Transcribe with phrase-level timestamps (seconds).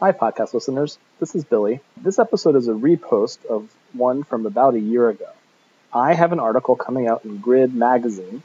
[0.00, 0.96] Hi, podcast listeners.
[1.18, 1.80] This is Billy.
[1.96, 5.26] This episode is a repost of one from about a year ago.
[5.92, 8.44] I have an article coming out in Grid magazine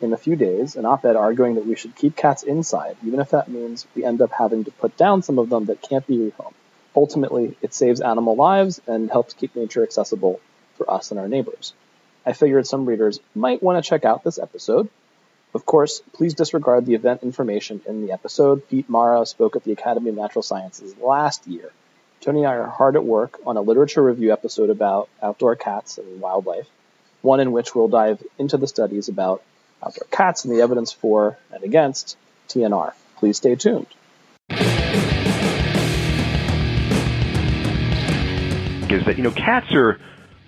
[0.00, 3.18] in a few days, an op ed arguing that we should keep cats inside, even
[3.18, 6.06] if that means we end up having to put down some of them that can't
[6.06, 6.54] be rehomed.
[6.94, 10.38] Ultimately, it saves animal lives and helps keep nature accessible
[10.76, 11.72] for us and our neighbors.
[12.24, 14.88] I figured some readers might want to check out this episode,
[15.54, 18.68] of course, please disregard the event information in the episode.
[18.68, 21.70] Pete Marra spoke at the Academy of Natural Sciences last year.
[22.22, 25.98] Tony and I are hard at work on a literature review episode about outdoor cats
[25.98, 26.68] and wildlife,
[27.20, 29.42] one in which we'll dive into the studies about
[29.82, 32.16] outdoor cats and the evidence for and against
[32.48, 32.92] TNR.
[33.16, 33.88] Please stay tuned.
[38.88, 39.98] Is that you know cats are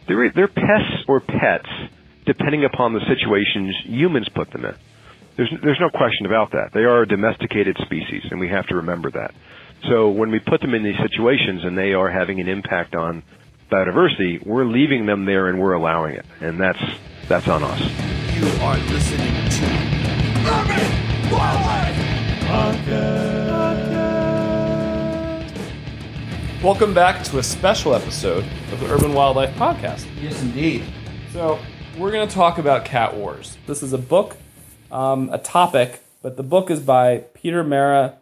[0.07, 1.69] they're they're pests or pets
[2.27, 4.75] depending upon the situations humans put them in.
[5.37, 6.73] There's, there's no question about that.
[6.73, 9.35] They are a domesticated species, and we have to remember that.
[9.89, 13.25] So when we put them in these situations and they are having an impact on
[13.71, 16.79] biodiversity, we're leaving them there and we're allowing it, and that's
[17.27, 17.81] that's on us.
[18.33, 19.67] You are listening to
[20.47, 21.97] Urban Wildlife
[22.47, 23.43] Podcast.
[26.63, 30.07] Welcome back to a special episode of the Urban Wildlife Podcast.
[30.23, 30.85] Yes, indeed.
[31.33, 31.59] So
[31.99, 33.59] we're going to talk about cat wars.
[33.67, 34.37] This is a book
[34.91, 38.15] um, a topic, but the book is by Peter Marra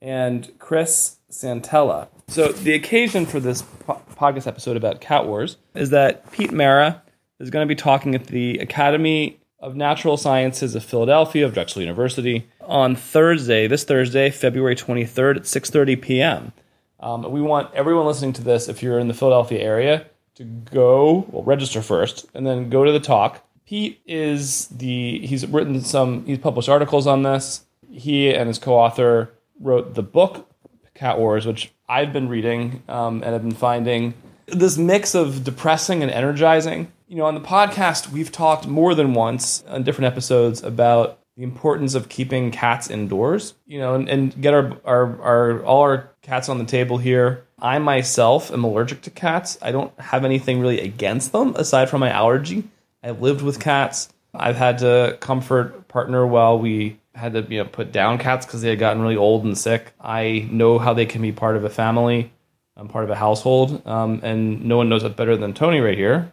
[0.00, 2.08] and Chris Santella.
[2.28, 7.00] So the occasion for this po- podcast episode about cat wars is that Pete Marra
[7.40, 11.82] is going to be talking at the Academy of Natural Sciences of Philadelphia of Drexel
[11.82, 16.52] University on Thursday, this Thursday, February 23rd at 6:30 p.m.
[17.00, 21.26] Um, we want everyone listening to this, if you're in the Philadelphia area, to go,
[21.30, 26.24] well, register first, and then go to the talk Pete is the he's written some
[26.24, 27.66] he's published articles on this.
[27.90, 29.30] He and his co-author
[29.60, 30.50] wrote the book
[30.94, 34.14] Cat Wars, which I've been reading um, and have been finding
[34.46, 36.90] this mix of depressing and energizing.
[37.08, 41.42] You know, on the podcast, we've talked more than once on different episodes about the
[41.42, 43.52] importance of keeping cats indoors.
[43.66, 47.44] You know, and, and get our, our our all our cats on the table here.
[47.58, 49.58] I myself am allergic to cats.
[49.60, 52.64] I don't have anything really against them aside from my allergy
[53.02, 54.08] I've lived with cats.
[54.34, 58.62] I've had to comfort partner while we had to you know put down cats because
[58.62, 59.92] they had gotten really old and sick.
[60.00, 62.30] I know how they can be part of a family,
[62.76, 65.98] um, part of a household, um, and no one knows it better than Tony right
[65.98, 66.32] here.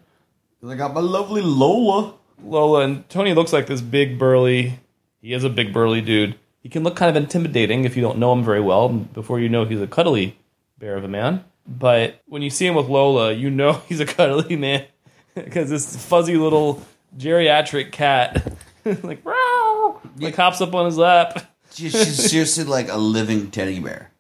[0.68, 2.16] I got my lovely Lola.
[2.44, 4.80] Lola and Tony looks like this big burly.
[5.22, 6.36] He is a big burly dude.
[6.62, 8.90] He can look kind of intimidating if you don't know him very well.
[8.90, 10.38] Before you know he's a cuddly
[10.80, 11.44] bear of a man.
[11.68, 14.86] But when you see him with Lola, you know he's a cuddly man
[15.44, 16.82] because this fuzzy little
[17.18, 18.54] geriatric cat,
[19.04, 20.02] like, Row!
[20.18, 21.54] like hops up on his lap.
[21.72, 24.12] She, she's seriously like a living teddy bear.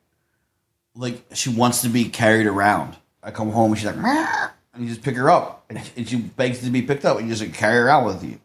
[0.96, 2.96] Like she wants to be carried around.
[3.24, 4.50] I come home and she's like, Meow!
[4.74, 7.28] and you just pick her up, and, and she begs to be picked up, and
[7.28, 8.40] you just like, carry her around with you.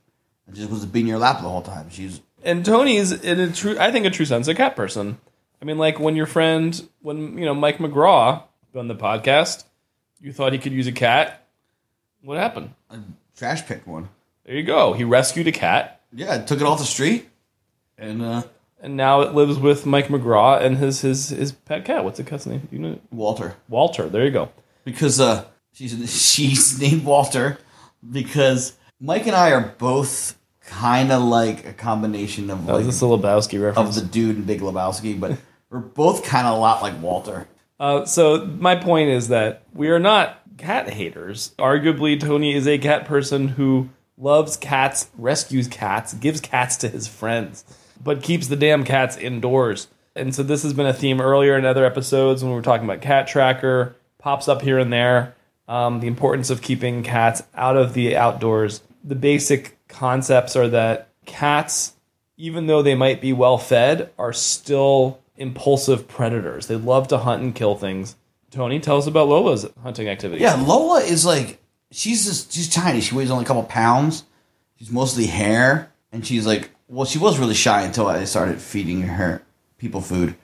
[0.46, 1.90] And just wants to be in your lap the whole time.
[1.90, 5.18] She's and Tony's in a true, I think, a true sense a cat person.
[5.60, 8.44] I mean, like when your friend, when you know Mike McGraw
[8.74, 9.64] on the podcast,
[10.20, 11.46] you thought he could use a cat
[12.22, 12.70] what happened?
[12.90, 12.98] A
[13.36, 14.08] trash pick one.
[14.44, 14.92] There you go.
[14.92, 17.28] He rescued a cat, Yeah, I took it off the street,
[17.98, 18.42] and uh,
[18.82, 22.04] and now it lives with Mike McGraw and his his his pet cat.
[22.04, 22.66] What's the cat's name?
[22.70, 23.54] You know, Walter.
[23.68, 24.08] Walter.
[24.08, 24.50] There you go.
[24.84, 25.92] because uh, she's
[26.32, 27.58] she's named Walter
[28.08, 33.00] because Mike and I are both kind of like a combination of That like, was
[33.00, 34.00] this Lebowski of reference.
[34.00, 35.36] the dude and Big Lebowski, but
[35.70, 37.46] we're both kind of a lot like Walter.
[37.78, 41.52] Uh, so my point is that we are not cat haters.
[41.58, 47.08] Arguably, Tony is a cat person who loves cats, rescues cats, gives cats to his
[47.08, 47.64] friends,
[48.02, 49.88] but keeps the damn cats indoors.
[50.14, 52.84] And so this has been a theme earlier in other episodes when we were talking
[52.84, 55.34] about Cat Tracker, pops up here and there.
[55.66, 58.82] Um, the importance of keeping cats out of the outdoors.
[59.04, 61.94] The basic concepts are that cats,
[62.36, 66.66] even though they might be well fed, are still impulsive predators.
[66.66, 68.16] They love to hunt and kill things.
[68.50, 70.42] Tony, tell us about Lola's hunting activities.
[70.42, 71.60] Yeah, Lola is like
[71.90, 73.00] she's just she's tiny.
[73.00, 74.24] She weighs only a couple pounds.
[74.78, 79.02] She's mostly hair, and she's like well, she was really shy until I started feeding
[79.02, 79.42] her
[79.78, 80.34] people food,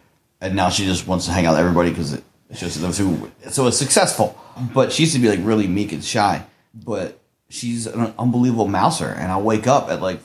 [0.40, 3.30] and now she just wants to hang out with everybody because it, it's just who
[3.50, 4.38] so it's successful.
[4.72, 7.18] But she used to be like really meek and shy, but
[7.48, 10.20] she's an unbelievable mouser, and I wake up at like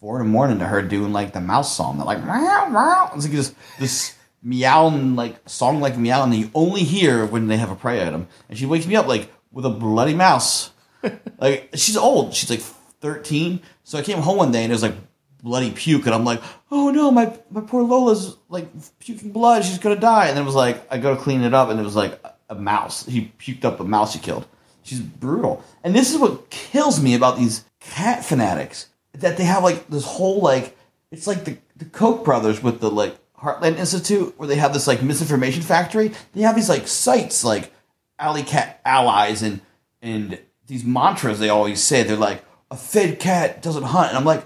[0.00, 1.98] four in the morning to her doing like the mouse song.
[1.98, 3.10] Like meow meow.
[3.14, 7.56] It's like this this and like song like meow, and you only hear when they
[7.56, 8.28] have a prey item.
[8.48, 10.70] And she wakes me up like with a bloody mouse.
[11.38, 12.34] like she's old.
[12.34, 13.60] She's like thirteen.
[13.84, 14.94] So I came home one day and it was like
[15.42, 18.68] bloody puke, and I'm like, oh no, my my poor Lola's like
[18.98, 19.64] puking blood.
[19.64, 20.28] She's gonna die.
[20.28, 22.20] And then it was like, I go to clean it up, and it was like
[22.24, 23.06] a, a mouse.
[23.06, 24.46] He puked up a mouse he killed.
[24.82, 25.64] She's brutal.
[25.82, 30.04] And this is what kills me about these cat fanatics that they have like this
[30.04, 30.76] whole like
[31.10, 34.86] it's like the the Koch brothers with the like Heartland Institute where they have this
[34.86, 36.12] like misinformation factory.
[36.32, 37.72] They have these like sites like
[38.18, 39.60] Alley Cat Allies and
[40.02, 42.02] and these mantras they always say.
[42.02, 44.44] They're like a fed cat doesn't hunt, and I'm like,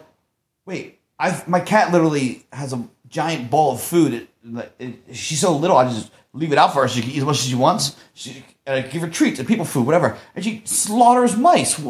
[0.67, 4.15] wait, I my cat literally has a giant bowl of food.
[4.15, 6.89] It, it, she's so little, I just leave it out for her.
[6.89, 7.97] She can eat as much as she wants.
[8.15, 11.81] She uh, give her treats and people food, whatever, and she slaughters mice.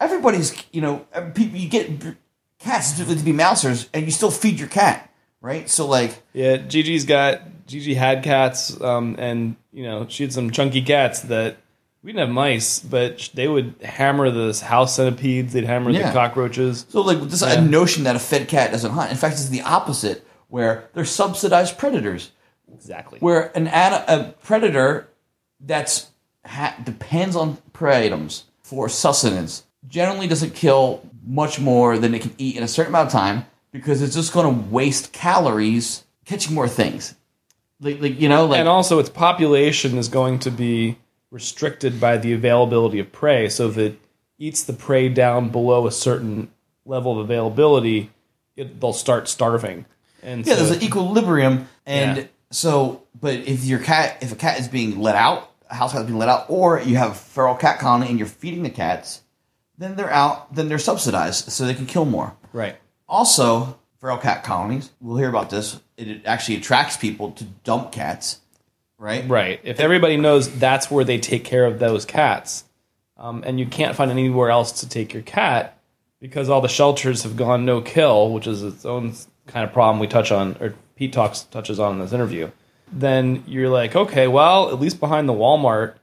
[0.00, 1.90] Everybody's, you know, people you get
[2.58, 5.07] cats to be mousers, and you still feed your cat,
[5.40, 5.68] right?
[5.68, 10.50] So like, Yeah, Gigi's got Gigi had cats, um, and you know she had some
[10.50, 11.56] chunky cats that
[12.02, 15.52] we didn't have mice, but they would hammer the house centipedes.
[15.52, 16.06] They'd hammer Yeah.
[16.08, 16.86] the cockroaches.
[16.88, 17.60] So like this Yeah.
[17.60, 19.10] notion that a fed cat doesn't hunt.
[19.10, 22.30] In fact, it's the opposite, where they're subsidized predators.
[22.72, 23.18] Exactly.
[23.18, 25.08] Where an an- a predator
[25.60, 26.06] that's
[26.46, 32.34] ha- depends on prey items for sustenance generally doesn't kill much more than it can
[32.38, 33.44] eat in a certain amount of time
[33.78, 37.14] because it's just going to waste calories catching more things.
[37.80, 40.98] Like, like you know, like and also its population is going to be
[41.30, 43.48] restricted by the availability of prey.
[43.48, 44.00] So if it
[44.38, 46.50] eats the prey down below a certain
[46.84, 48.10] level of availability,
[48.56, 49.84] it, they'll start starving.
[50.22, 52.24] And Yeah, so, there's an equilibrium, and Yeah.
[52.50, 56.00] so, but if your cat, if a cat is being let out, a house cat
[56.00, 58.70] is being let out, or you have a feral cat colony and you're feeding the
[58.70, 59.22] cats,
[59.76, 62.34] then they're out, then they're subsidized, so they can kill more.
[62.52, 62.76] right.
[63.08, 65.80] Also, feral cat colonies, we'll hear about this.
[65.96, 68.40] It actually attracts people to dump cats,
[68.98, 69.28] right?
[69.28, 69.60] Right.
[69.64, 72.64] If everybody knows that's where they take care of those cats,
[73.16, 75.78] um, and you can't find anywhere else to take your cat
[76.20, 79.14] because all the shelters have gone no kill, which is its own
[79.46, 82.50] kind of problem we touch on, or Pete talks touches on in this interview.
[82.92, 85.94] Then you're like, okay, well, at least behind the Walmart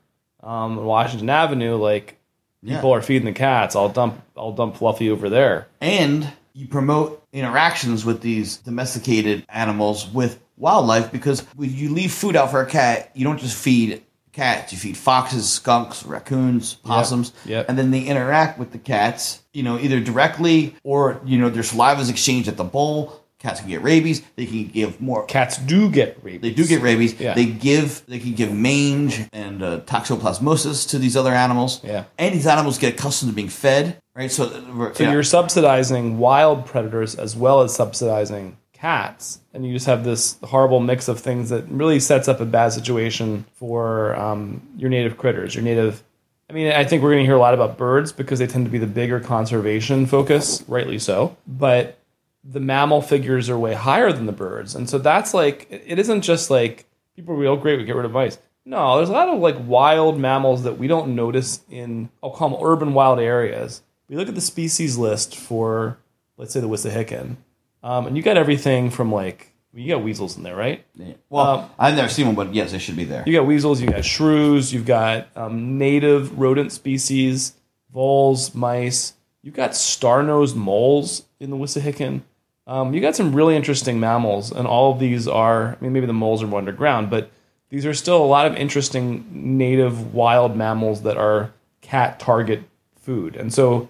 [0.44, 2.18] um, Washington Avenue, like
[2.66, 2.96] people Yeah.
[2.98, 3.76] are feeding the cats.
[3.76, 5.68] I'll dump, I'll dump Fluffy over there.
[5.82, 12.36] and you promote interactions with these domesticated animals with wildlife because when you leave food
[12.38, 17.34] out for a cat, you don't just feed cats, you feed foxes, skunks, raccoons, possums,
[17.46, 17.68] Yep.
[17.68, 21.64] and then they interact with the cats, you know, either directly or, you know, their
[21.64, 23.22] saliva is exchanged at the bowl.
[23.46, 24.24] Cats can get rabies.
[24.36, 26.42] They can give more Cats do get rabies.
[26.42, 27.20] they do get rabies.
[27.20, 27.36] Yeah.
[27.36, 31.80] They give they can give mange and uh, toxoplasmosis to these other animals.
[31.84, 32.06] Yeah.
[32.18, 34.02] and these animals get accustomed to being fed.
[34.16, 35.12] Right, so, uh, So yeah.
[35.12, 40.80] you're subsidizing wild predators as well as subsidizing cats, and you just have this horrible
[40.80, 45.54] mix of things that really sets up a bad situation for um, your native critters,
[45.54, 46.04] your native.
[46.50, 48.66] I mean, I think we're going to hear a lot about birds because they tend
[48.66, 51.36] to be the bigger conservation focus, rightly so.
[51.46, 52.00] But
[52.48, 56.22] the mammal figures are way higher than the birds, and so that's like it isn't
[56.22, 57.80] just like people are real great.
[57.80, 58.38] We get rid of mice.
[58.66, 62.50] No, there's a lot of like wild mammals that we don't notice in I'll call
[62.50, 63.82] them urban wild areas.
[64.08, 65.98] We look at the species list for
[66.38, 67.38] let's say the Wissahickon,
[67.84, 70.86] um, and you got everything from like you got weasels in there, right?
[71.30, 73.24] well, um, I've never seen one, but yes, they should be there.
[73.26, 77.54] You got weasels, you got shrews, you've got um, native rodent species,
[77.92, 79.14] voles, mice.
[79.42, 82.22] You've got star-nosed moles in the Wissahickon.
[82.68, 85.78] Um, you got some really interesting mammals, and all of these are.
[85.80, 87.30] I mean, maybe the moles are more underground, but
[87.70, 92.64] these are still a lot of interesting native wild mammals that are cat target
[92.96, 93.36] food.
[93.36, 93.90] And so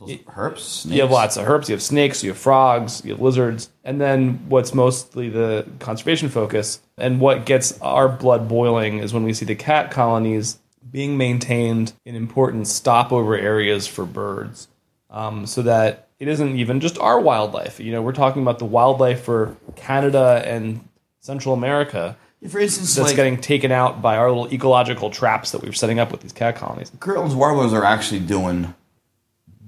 [0.00, 0.94] Herps, snakes.
[0.94, 1.68] you have lots of herps.
[1.68, 2.22] You have snakes.
[2.22, 3.04] You have frogs.
[3.04, 3.70] You have lizards.
[3.82, 9.24] And then what's mostly the conservation focus and what gets our blood boiling is when
[9.24, 10.58] we see the cat colonies
[10.90, 14.68] being maintained in important stopover areas for birds,
[15.10, 17.80] um, so that it isn't even just our wildlife.
[17.80, 20.86] You know, we're talking about the wildlife for Canada and
[21.20, 22.16] Central America
[22.48, 25.98] For instance, that's like getting taken out by our little ecological traps that we're setting
[25.98, 26.90] up with these cat colonies.
[27.00, 28.74] Kirtland's warblers are actually doing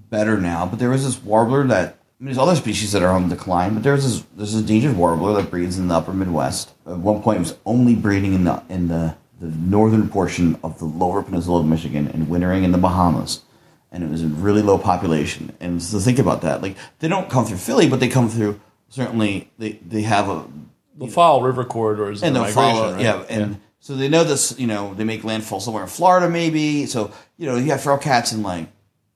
[0.09, 3.13] better now, but there was this warbler that I mean, there's other species that are
[3.13, 6.73] on decline, but there's this there's this endangered warbler that breeds in the upper Midwest.
[6.87, 10.79] At one point, it was only breeding in the in the, the northern portion of
[10.79, 13.43] the lower peninsula of Michigan and wintering in the Bahamas,
[13.93, 15.53] and it was a really low population.
[15.61, 18.61] And so think about that, like they don't come through Philly, but they come through.
[18.89, 20.45] Certainly, they they have a
[20.99, 23.03] They'll follow river corridors and the they'll migration, follow, right?
[23.03, 24.59] yeah, and so they know this.
[24.59, 26.87] You know, they make landfall somewhere in Florida, maybe.
[26.87, 28.67] So you know, you have feral cats in like,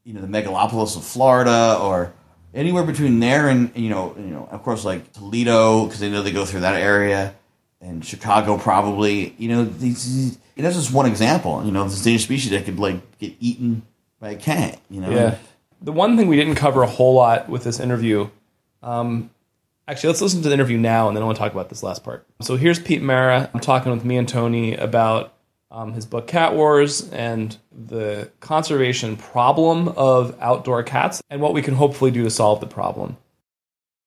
[0.05, 2.13] you know, the megalopolis of Florida or
[2.55, 6.23] anywhere between there and you know, you know, of course, like Toledo because they know
[6.23, 7.35] they go through that area,
[7.81, 9.35] and Chicago probably.
[9.39, 11.65] You know, these, these- and that's just one example.
[11.67, 13.83] You know, this dangerous species that could like get eaten
[14.25, 14.79] by can't.
[14.91, 15.37] You know, Yeah.
[15.83, 18.29] The one thing we didn't cover a whole lot with this interview
[18.83, 19.31] Um,
[19.89, 21.83] actually, let's listen to the interview now, and then I want to talk about this
[21.83, 22.27] last part.
[22.43, 23.49] So here's Pete Marra.
[23.55, 25.33] I'm talking with me and Tony about
[25.71, 31.63] um, his book Cat Wars and the conservation problem of outdoor cats and what we
[31.63, 33.17] can hopefully do to solve the problem.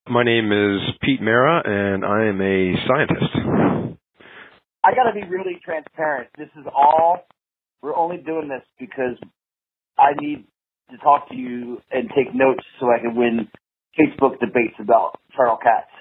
[0.08, 3.98] My name is Pete Marra, and I am a scientist.
[4.84, 6.30] I got to be really transparent.
[6.38, 7.26] This is all,
[7.82, 9.18] we're only doing this because
[9.98, 10.46] I need
[10.92, 13.48] to talk to you and take notes so I can win
[14.00, 15.92] Facebook debates about feral cats.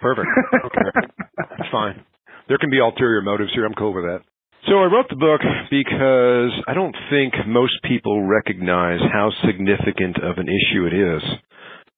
[0.00, 0.28] Perfect.
[0.66, 1.08] Okay.
[1.36, 2.04] That's fine.
[2.48, 3.64] There can be ulterior motives here.
[3.64, 4.20] I'm cool with that.
[4.68, 10.38] So I wrote the book because I don't think most people recognize how significant of
[10.38, 11.22] an issue it is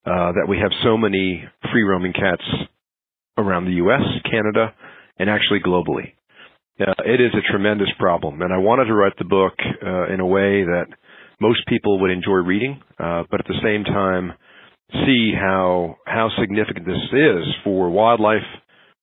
[0.06, 2.42] uh, that we have so many free roaming cats
[3.36, 4.00] around the U.S.,
[4.30, 4.74] Canada,
[5.18, 6.12] and actually globally.
[6.80, 10.20] Uh, it is a tremendous problem, and I wanted to write the book uh, in
[10.20, 10.86] a way that
[11.40, 14.32] most people would enjoy reading, uh, but at the same time
[15.06, 18.46] see how how significant this is for wildlife,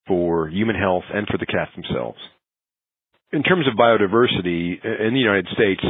[0.07, 2.19] for human health, and for the cats themselves.
[3.33, 5.81] In terms of biodiversity in the United States,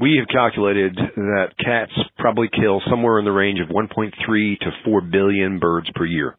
[0.00, 4.10] we have calculated that cats probably kill somewhere in the range of 1.3
[4.58, 6.36] to 4 billion birds per year.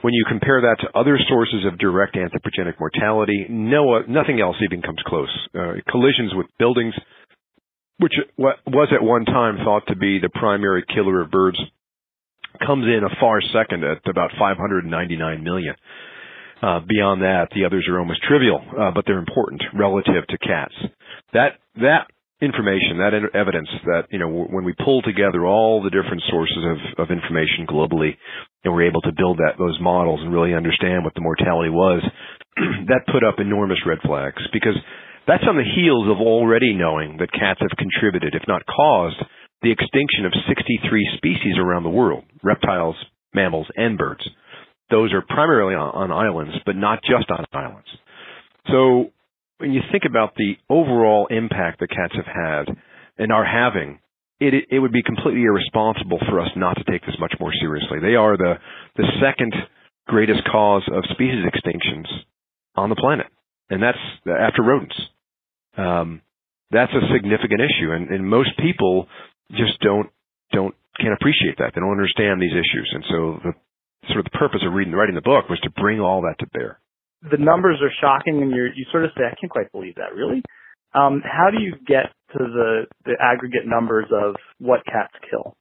[0.00, 4.80] When you compare that to other sources of direct anthropogenic mortality, no, nothing else even
[4.80, 5.28] comes close.
[5.54, 6.94] Uh, collisions with buildings,
[7.98, 11.58] which was at one time thought to be the primary killer of birds,
[12.64, 15.74] comes in a far second at about 599 million.
[16.60, 20.74] Uh, beyond that, the others are almost trivial, uh, but they're important relative to cats.
[21.32, 26.22] That that information, that evidence that, you know, when we pull together all the different
[26.30, 28.14] sources of, of information globally
[28.62, 32.02] and we're able to build that, those models and really understand what the mortality was,
[32.86, 34.78] that put up enormous red flags because
[35.28, 39.22] that's on the heels of already knowing that cats have contributed, if not caused,
[39.60, 42.96] the extinction of 63 species around the world, reptiles,
[43.34, 44.24] mammals, and birds.
[44.90, 47.88] Those are primarily on, islands, but not just on islands.
[48.70, 49.10] So
[49.58, 52.76] when you think about the overall impact that cats have had
[53.18, 53.98] and are having,
[54.40, 57.98] it, it would be completely irresponsible for us not to take this much more seriously.
[58.00, 58.54] They are the
[58.96, 59.52] the second
[60.06, 62.06] greatest cause of species extinctions
[62.76, 63.26] on the planet,
[63.68, 64.94] and that's after rodents.
[65.78, 66.22] Um,
[66.70, 69.06] that's a significant issue, and, and most people
[69.52, 70.10] just don't
[70.52, 71.72] don't can't appreciate that.
[71.74, 73.52] They don't understand these issues, and so the
[74.12, 76.46] sort of the purpose of reading writing the book was to bring all that to
[76.52, 76.80] bear
[77.22, 80.14] the numbers are shocking, and you you sort of say, I can't quite believe that.
[80.14, 80.42] Really?
[80.94, 85.54] Um, how do you get to the the aggregate numbers of what cats kill?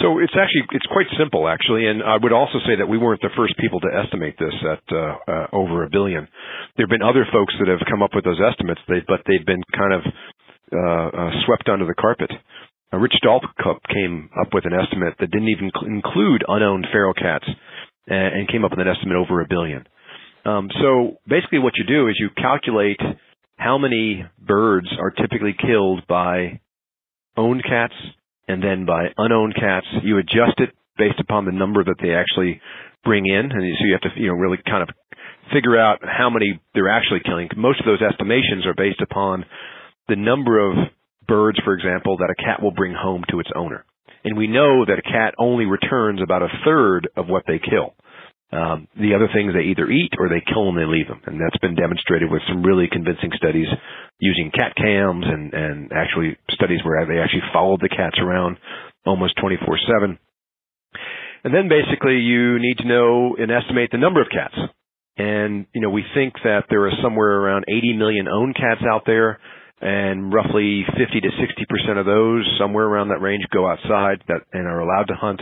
[0.00, 3.20] So it's actually it's quite simple actually, and I would also say that we weren't
[3.20, 6.26] the first people to estimate this at uh, uh, over a billion.
[6.76, 9.44] There have been other folks that have come up with those estimates, they, but they've
[9.44, 10.02] been kind of
[10.72, 12.30] uh, uh, swept under the carpet.
[12.92, 17.46] Rich Stallcup came up with an estimate that didn't even cl- include unowned feral cats,
[18.06, 19.86] and, and came up with an estimate over a billion.
[20.44, 23.00] Um, so basically, what you do is you calculate
[23.56, 26.60] how many birds are typically killed by
[27.36, 27.94] owned cats
[28.48, 29.86] and then by unowned cats.
[30.02, 32.60] You adjust it based upon the number that they actually
[33.04, 34.88] bring in, and so you have to you know really kind of
[35.52, 37.48] figure out how many they're actually killing.
[37.56, 39.44] Most of those estimations are based upon
[40.08, 40.88] the number of
[41.26, 43.84] birds, for example, that a cat will bring home to its owner.
[44.24, 47.94] And we know that a cat only returns about a third of what they kill.
[48.52, 51.24] Um, the other things they either eat or they kill them and they leave them,
[51.24, 53.68] and that's been demonstrated with some really convincing studies
[54.20, 58.58] using cat cams and and actually studies where they actually followed the cats around
[59.06, 60.18] almost 24/7.
[61.44, 64.54] And then basically you need to know and estimate the number of cats.
[65.16, 69.04] And you know we think that there are somewhere around 80 million owned cats out
[69.06, 69.40] there,
[69.80, 74.42] and roughly 50 to 60 percent of those, somewhere around that range, go outside that
[74.52, 75.40] and are allowed to hunt.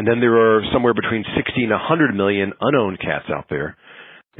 [0.00, 3.76] And then there are somewhere between 60 and 100 million unowned cats out there.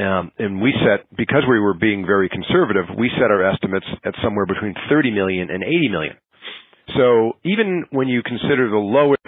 [0.01, 4.15] Um, and we set, because we were being very conservative, we set our estimates at
[4.25, 6.17] somewhere between 30 million and 80 million.
[6.97, 9.21] So even when you consider the lowest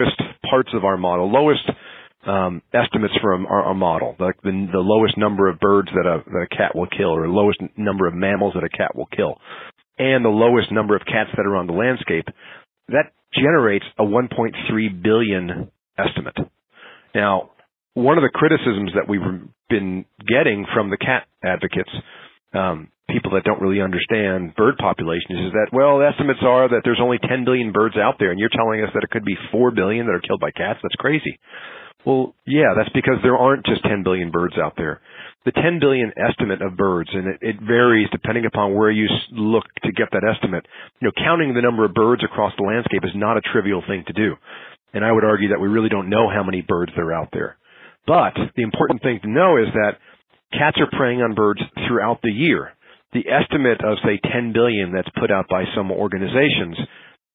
[0.49, 1.69] parts of our model, lowest
[2.25, 6.23] um, estimates from our, our model, like the, the lowest number of birds that a,
[6.31, 9.37] that a cat will kill, or lowest number of mammals that a cat will kill,
[9.99, 12.25] and the lowest number of cats that are on the landscape,
[12.87, 16.35] that generates a 1.3 billion estimate.
[17.15, 17.51] Now,
[17.93, 19.21] one of the criticisms that we've
[19.69, 21.91] been getting from the cat advocates,
[22.53, 27.01] um, people that don't really understand bird populations, is that, well, estimates are that there's
[27.01, 29.71] only 10 billion birds out there, and you're telling us that it could be 4
[29.71, 30.79] billion that are killed by cats?
[30.81, 31.37] That's crazy.
[32.05, 34.99] Well, yeah, that's because there aren't just 10 billion birds out there.
[35.45, 39.63] The 10 billion estimate of birds, and it, it varies depending upon where you look
[39.83, 40.65] to get that estimate.
[40.99, 44.03] You know, counting the number of birds across the landscape is not a trivial thing
[44.07, 44.35] to do
[44.93, 47.29] And I would argue that we really don't know how many birds there are out
[47.33, 47.57] there.
[48.05, 49.97] But the important thing to know is that
[50.51, 52.73] cats are preying on birds throughout the year.
[53.13, 56.77] The estimate of say 10 billion that's put out by some organizations,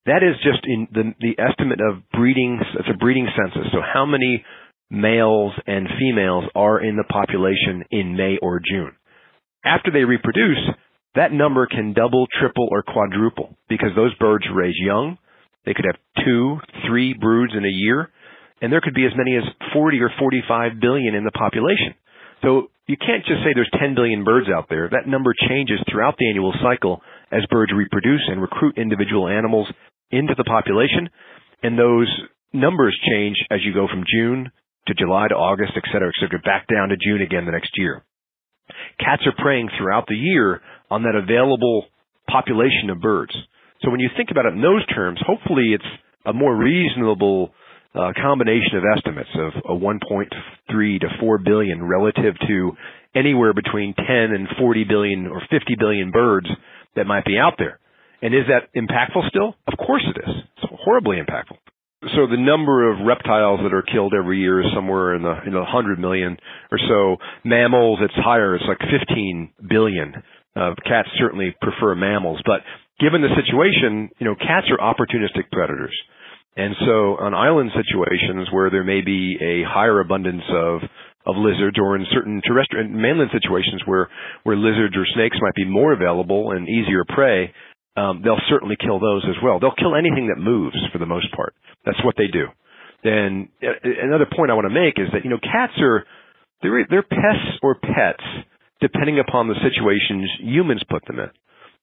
[0.06, 3.70] that is just in the, the estimate of breeding, it's a breeding census.
[3.72, 4.44] So how many
[4.90, 8.92] males and females are in the population in May or June.
[9.64, 10.58] After they reproduce,
[11.14, 15.18] that number can double, triple, or quadruple because those birds raise young.
[15.68, 16.56] They could have two,
[16.88, 18.08] three broods in a year,
[18.62, 19.44] and there could be as many as
[19.74, 21.92] 40 or 45 billion in the population.
[22.40, 24.88] So you can't just say there's 10 billion birds out there.
[24.88, 29.68] That number changes throughout the annual cycle as birds reproduce and recruit individual animals
[30.10, 31.10] into the population,
[31.62, 32.08] and those
[32.54, 34.50] numbers change as you go from June
[34.86, 37.76] to July to August, et cetera, et cetera, back down to June again the next
[37.76, 38.02] year.
[38.98, 41.84] Cats are preying throughout the year on that available
[42.26, 43.36] population of birds.
[43.82, 45.84] So when you think about it in those terms, hopefully it's
[46.26, 47.52] a more reasonable
[47.94, 52.72] uh, combination of estimates of a 1.3 to 4 billion relative to
[53.14, 56.46] anywhere between 10 and 40 billion or 50 billion birds
[56.96, 57.78] that might be out there.
[58.20, 59.54] And is that impactful still?
[59.66, 60.34] Of course it is.
[60.56, 61.56] It's horribly impactful
[62.14, 65.52] so the number of reptiles that are killed every year is somewhere in the in
[65.52, 66.36] the hundred million
[66.70, 67.16] or so.
[67.44, 68.54] Mammals, it's higher.
[68.54, 70.14] It's like fifteen billion.
[70.54, 72.60] Uh, cats certainly prefer mammals, but
[73.00, 75.94] given the situation, you know, cats are opportunistic predators.
[76.56, 80.80] And so on island situations where there may be a higher abundance of
[81.26, 84.08] of lizards or in certain terrestrial mainland situations where
[84.42, 87.52] where lizards or snakes might be more available and easier prey,
[87.96, 89.60] um, they'll certainly kill those as well.
[89.60, 91.54] They'll kill anything that moves for the most part.
[91.84, 92.46] That's what they do.
[93.62, 93.70] Uh,
[94.02, 96.04] another point I want to make is that you know cats are
[96.62, 98.24] they're they're pests or pets
[98.80, 101.30] depending upon the situations humans put them in.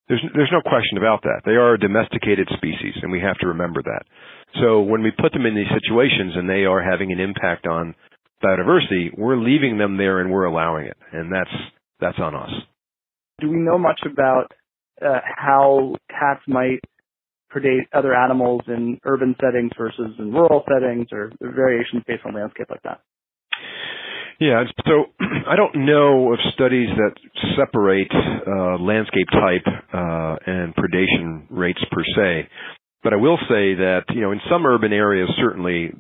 [0.08, 1.42] There's there's no question about that.
[1.46, 4.04] They are a domesticated species, and we have to remember that.
[4.62, 7.96] So when we put them in these situations and they are having an impact on
[8.44, 11.50] biodiversity, we're leaving them there and we're allowing it, and that's
[12.00, 12.52] that's on us.
[13.40, 14.52] Do we know much about
[15.02, 16.80] uh, how cats might
[17.54, 22.68] predate other animals in urban settings versus in rural settings, or variations based on landscape
[22.70, 23.02] like that?
[24.40, 25.06] Yeah, so
[25.48, 27.14] I don't know of studies that
[27.58, 32.50] separate uh, landscape type uh, and predation rates per se,
[33.04, 35.92] but I will say that you know in some urban areas certainly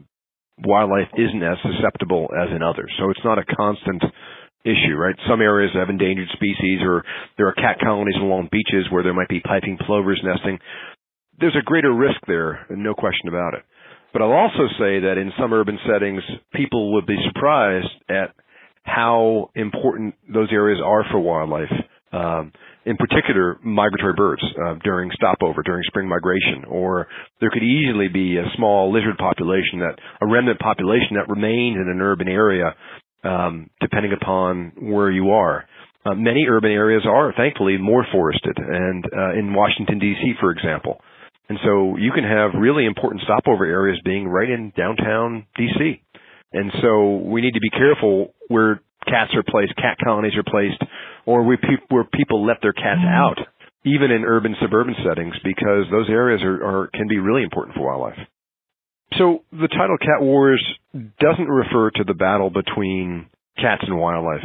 [0.63, 2.91] wildlife isn't as susceptible as in others.
[2.99, 4.03] So it's not a constant
[4.63, 5.15] issue, right?
[5.29, 7.03] Some areas have endangered species or
[7.37, 10.59] there are cat colonies along beaches where there might be piping plovers nesting.
[11.39, 13.63] There's a greater risk there, no question about it.
[14.15, 16.23] But I'll also say that in some urban settings,
[16.54, 18.32] people would be surprised at
[18.84, 21.73] how important those areas are for wildlife.
[22.13, 22.54] Um,
[22.86, 27.10] in particular, migratory birds uh, during stopover, during spring migration, or
[27.41, 31.89] there could easily be a small lizard population that, a remnant population that remains in
[31.91, 32.73] an urban area
[33.25, 35.65] um, depending upon where you are.
[36.06, 41.01] Uh, many urban areas are, thankfully, more forested, and uh, in Washington D.C., for example.
[41.47, 46.01] And so you can have really important stopover areas being right in downtown D.C.
[46.53, 50.81] And so we need to be careful where cats are placed, cat colonies are placed,
[51.25, 53.13] or where, pe- where people let their cats mm-hmm.
[53.13, 53.38] out,
[53.86, 57.86] even in urban suburban settings, because those areas are, are can be really important for
[57.86, 58.17] wildlife.
[59.17, 64.43] So the title Cat Wars doesn't refer to the battle between cats and wildlife.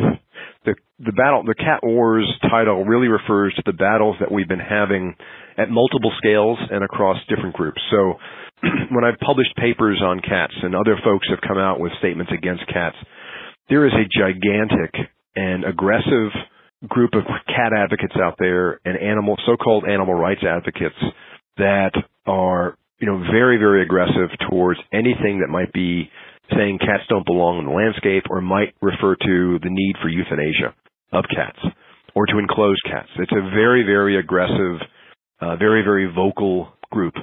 [0.65, 4.61] The the battle the Cat Wars title really refers to the battles that we've been
[4.61, 5.15] having
[5.57, 7.81] at multiple scales and across different groups.
[7.91, 8.15] So
[8.91, 12.67] when I've published papers on cats and other folks have come out with statements against
[12.69, 12.97] cats,
[13.69, 14.95] there is a gigantic
[15.37, 16.33] and aggressive
[16.89, 20.97] group of cat advocates out there and animal so-called animal rights advocates
[21.59, 21.93] that
[22.27, 26.11] are you know, very, very aggressive towards anything that might be
[26.55, 30.75] saying cats don't belong in the landscape or might refer to the need for euthanasia
[31.13, 31.59] of cats
[32.15, 33.09] or to enclose cats.
[33.19, 34.81] It's a very, very aggressive,
[35.41, 37.15] uh, very, very vocal group.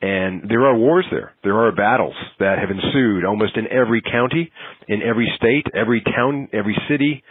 [0.00, 1.32] And there are wars there.
[1.42, 4.52] There are battles that have ensued almost in every county,
[4.86, 7.22] in every state, every town, every city.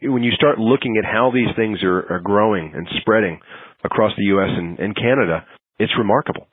[0.00, 3.40] When you start looking at how these things are, are growing and spreading
[3.84, 4.48] across the U.S.
[4.50, 5.44] and, and Canada,
[5.78, 6.46] it's remarkable.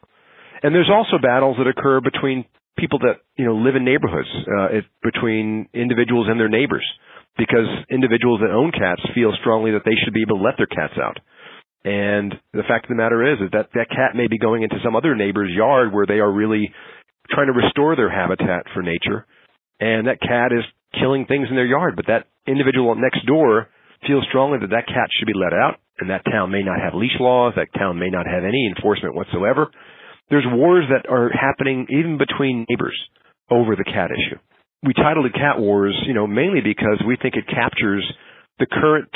[0.61, 2.45] And there's also battles that occur between
[2.79, 6.85] people that you know live in neighborhoods, uh, it, between individuals and their neighbors,
[7.37, 10.71] because individuals that own cats feel strongly that they should be able to let their
[10.71, 11.17] cats out.
[11.83, 14.79] And the fact of the matter is, is that that cat may be going into
[14.83, 16.71] some other neighbor's yard where they are really
[17.31, 19.25] trying to restore their habitat for nature,
[19.79, 20.63] and that cat is
[20.99, 21.95] killing things in their yard.
[21.95, 23.69] But that individual next door
[24.07, 26.95] feels strongly that that cat should be let out, and that town may not have
[26.95, 29.69] leash laws, that town may not have any enforcement whatsoever
[30.29, 32.97] There's wars that are happening even between neighbors
[33.49, 34.39] over the cat issue.
[34.83, 38.05] We titled it Cat Wars, you know, mainly because we think it captures
[38.59, 39.09] the current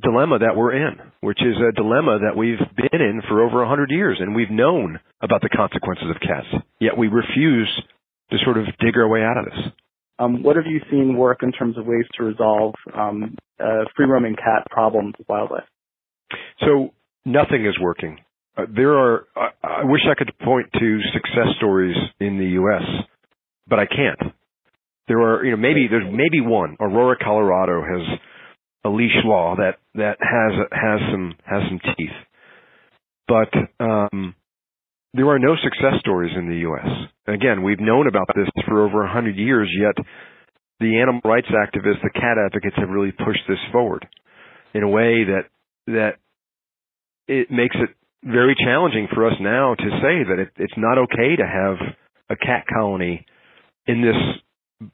[0.00, 3.68] dilemma that we're in, which is a dilemma that we've been in for over a
[3.68, 6.46] hundred years, and we've known about the consequences of cats,
[6.80, 7.68] yet we refuse
[8.30, 9.72] to sort of dig our way out of this.
[10.18, 14.06] Um, what have you seen work in terms of ways to resolve um, uh, free
[14.06, 15.64] roaming cat problems with wildlife?
[16.60, 16.92] So
[17.24, 18.18] nothing is working.
[18.60, 19.26] Uh, there are.
[19.36, 22.82] I, I wish I could point to success stories in the U.S.,
[23.68, 24.34] but I can't.
[25.08, 26.76] There are, you know, maybe there's maybe one.
[26.80, 28.18] Aurora, Colorado has
[28.84, 32.16] a leash law that that has has some has some teeth,
[33.28, 34.34] but um,
[35.14, 36.88] there are no success stories in the U.S.
[37.26, 40.04] Again, we've known about this for over hundred years, yet
[40.78, 44.06] the animal rights activists, the cat advocates, have really pushed this forward
[44.74, 45.42] in a way that
[45.86, 46.12] that
[47.26, 47.90] it makes it
[48.22, 51.76] very challenging for us now to say that it, it's not okay to have
[52.28, 53.24] a cat colony
[53.86, 54.16] in this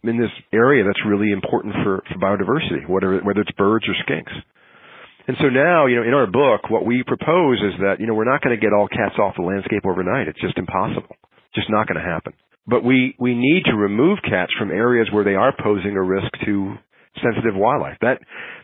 [0.02, 4.34] in this area that's really important for, for biodiversity, whether whether it's birds or skinks.
[5.28, 8.14] And so now, you know, in our book, what we propose is that, you know,
[8.14, 10.28] we're not going to get all cats off the landscape overnight.
[10.28, 11.16] It's just impossible.
[11.54, 12.32] Just not going to happen.
[12.66, 16.30] But we, we need to remove cats from areas where they are posing a risk
[16.44, 16.74] to
[17.22, 17.96] sensitive wildlife.
[18.02, 18.20] That,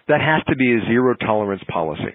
[0.06, 2.14] that has to be a zero tolerance policy.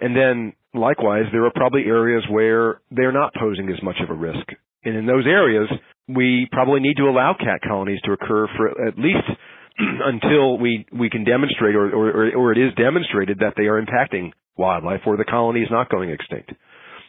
[0.00, 4.14] And then likewise, there are probably areas where they're not posing as much of a
[4.14, 4.46] risk.
[4.84, 5.68] And in those areas,
[6.08, 9.26] we probably need to allow cat colonies to occur for at least
[9.78, 14.30] until we, we can demonstrate or, or, or it is demonstrated that they are impacting
[14.56, 16.52] wildlife or the colony is not going extinct.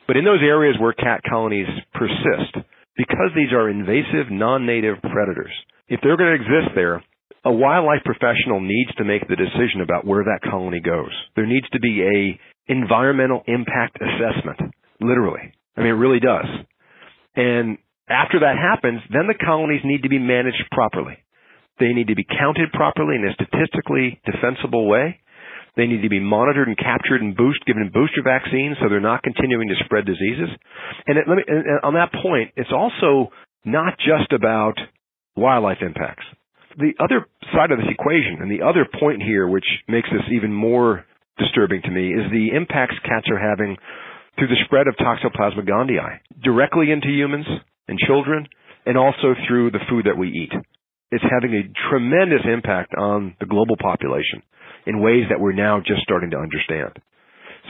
[0.07, 2.65] But in those areas where cat colonies persist,
[2.97, 5.53] because these are invasive non-native predators,
[5.87, 7.03] if they're going to exist there,
[7.45, 11.11] a wildlife professional needs to make the decision about where that colony goes.
[11.35, 12.39] There needs to be a
[12.69, 15.51] environmental impact assessment, literally.
[15.75, 16.45] I mean, it really does.
[17.35, 17.77] And
[18.07, 21.17] after that happens, then the colonies need to be managed properly.
[21.79, 25.19] They need to be counted properly in a statistically defensible way.
[25.77, 29.23] They need to be monitored and captured and boost, given booster vaccines so they're not
[29.23, 30.49] continuing to spread diseases.
[31.07, 33.31] And, it, me, and on that point, it's also
[33.63, 34.75] not just about
[35.35, 36.25] wildlife impacts.
[36.77, 40.53] The other side of this equation and the other point here, which makes this even
[40.53, 41.05] more
[41.39, 43.77] disturbing to me, is the impacts cats are having
[44.37, 47.45] through the spread of Toxoplasma gondii directly into humans
[47.87, 48.47] and children,
[48.85, 50.53] and also through the food that we eat.
[51.11, 54.41] It's having a tremendous impact on the global population
[54.85, 56.93] in ways that we're now just starting to understand.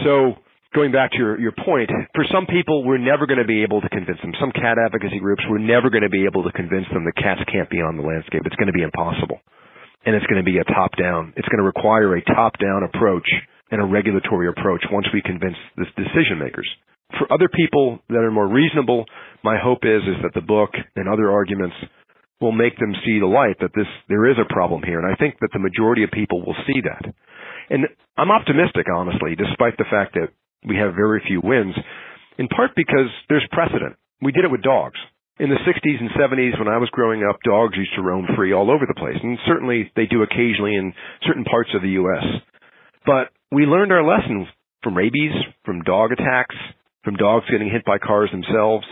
[0.03, 0.36] So,
[0.75, 3.82] going back to your, your point, for some people, we're never going to be able
[3.82, 4.34] to convince them.
[4.39, 7.41] Some cat advocacy groups, we're never going to be able to convince them that cats
[7.51, 8.43] can't be on the landscape.
[8.45, 9.39] It's going to be impossible.
[10.05, 12.84] And it's going to be a top down, it's going to require a top down
[12.84, 13.27] approach
[13.71, 16.67] and a regulatory approach once we convince the decision makers.
[17.17, 19.05] For other people that are more reasonable,
[19.43, 21.75] my hope is is that the book and other arguments
[22.39, 25.15] will make them see the light that this there is a problem here, and I
[25.15, 27.13] think that the majority of people will see that.
[27.69, 27.86] And
[28.17, 30.29] I'm optimistic, honestly, despite the fact that
[30.65, 31.75] we have very few wins,
[32.38, 33.95] in part because there's precedent.
[34.21, 34.99] We did it with dogs.
[35.39, 38.51] In the 60s and 70s, when I was growing up, dogs used to roam free
[38.51, 40.93] all over the place, and certainly they do occasionally in
[41.25, 42.23] certain parts of the U.S.
[43.05, 44.48] But we learned our lessons
[44.84, 45.34] from rabies,
[45.66, 46.56] from dog attacks,
[47.04, 48.86] from dogs getting hit by cars themselves,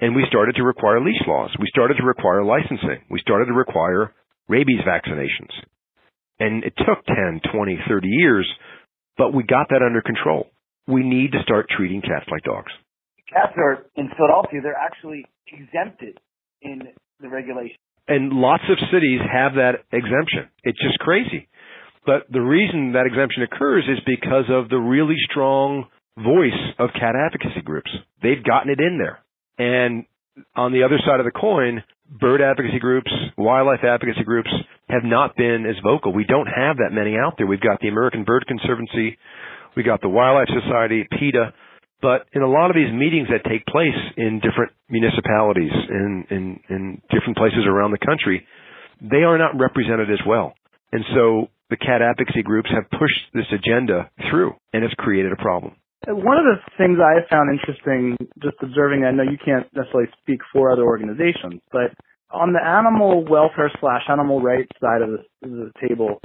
[0.00, 1.54] and we started to require leash laws.
[1.60, 3.04] We started to require licensing.
[3.10, 4.12] We started to require
[4.48, 5.52] rabies vaccinations.
[6.40, 8.50] And it took 10, 20, 30 years,
[9.16, 10.50] but we got that under control.
[10.88, 12.72] We need to start treating cats like dogs.
[13.32, 16.18] Cats are in Philadelphia, they're actually exempted
[16.60, 16.82] in
[17.20, 17.76] the regulation.
[18.06, 20.50] And lots of cities have that exemption.
[20.64, 21.48] It's just crazy.
[22.06, 25.86] But the reason that exemption occurs is because of the really strong
[26.18, 27.90] voice of cat advocacy groups.
[28.22, 29.20] They've gotten it in there.
[29.58, 30.04] And
[30.54, 34.50] on the other side of the coin, bird advocacy groups, wildlife advocacy groups
[34.88, 36.12] have not been as vocal.
[36.12, 37.46] We don't have that many out there.
[37.46, 39.16] We've got the American Bird Conservancy,
[39.76, 41.52] we got the Wildlife Society, PETA,
[42.00, 46.60] but in a lot of these meetings that take place in different municipalities in, in,
[46.68, 48.46] in different places around the country,
[49.00, 50.54] they are not represented as well.
[50.92, 55.36] And so the cat advocacy groups have pushed this agenda through, and it's created a
[55.36, 55.76] problem.
[56.06, 60.40] One of the things I found interesting, just observing, I know you can't necessarily speak
[60.52, 61.96] for other organizations, but
[62.30, 66.20] on the animal welfare slash animal rights side of the, the table,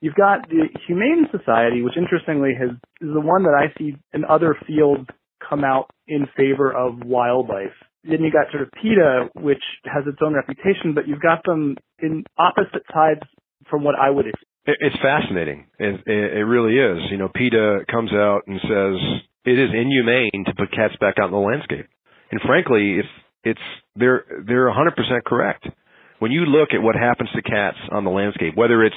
[0.00, 4.24] you've got the Humane Society, which interestingly has is the one that I see in
[4.24, 5.08] other fields
[5.46, 7.76] come out in favor of wildlife.
[8.04, 11.76] Then you got sort of PETA, which has its own reputation, but you've got them
[12.00, 13.20] in opposite sides
[13.68, 14.47] from what I would expect.
[14.68, 15.64] It's fascinating.
[15.78, 17.10] It, it really is.
[17.10, 21.26] You know, PETA comes out and says it is inhumane to put cats back out
[21.26, 21.86] in the landscape.
[22.30, 23.08] And frankly, it's
[23.44, 23.60] it's
[23.96, 24.92] they're they're 100%
[25.24, 25.66] correct.
[26.18, 28.96] When you look at what happens to cats on the landscape, whether it's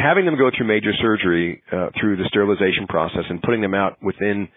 [0.00, 3.96] having them go through major surgery uh, through the sterilization process and putting them out
[4.00, 4.48] within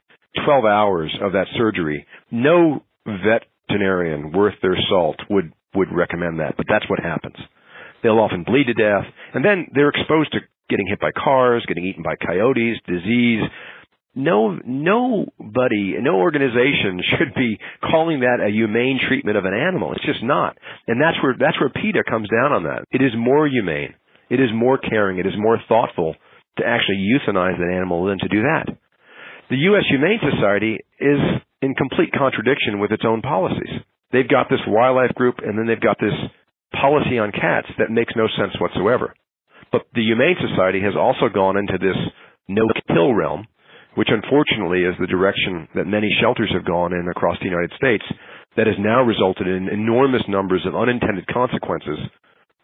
[0.45, 6.67] 12 hours of that surgery, no veterinarian worth their salt would would recommend that, but
[6.69, 7.37] that's what happens.
[8.03, 10.39] They'll often bleed to death, and then they're exposed to
[10.69, 13.41] getting hit by cars, getting eaten by coyotes, disease.
[14.15, 19.93] No, nobody, no organization should be calling that a humane treatment of an animal.
[19.93, 22.85] It's just not, and that's where that's where PETA comes down on that.
[22.91, 23.95] It is more humane,
[24.29, 26.15] it is more caring, it is more thoughtful
[26.57, 28.67] to actually euthanize an animal than to do that.
[29.49, 29.83] The U.S.
[29.89, 31.19] Humane Society is
[31.61, 33.81] in complete contradiction with its own policies.
[34.11, 36.13] They've got this wildlife group and then they've got this
[36.73, 39.13] policy on cats that makes no sense whatsoever.
[39.71, 41.97] But the Humane Society has also gone into this
[42.47, 43.47] no kill realm,
[43.95, 48.03] which unfortunately is the direction that many shelters have gone in across the United States
[48.55, 51.97] that has now resulted in enormous numbers of unintended consequences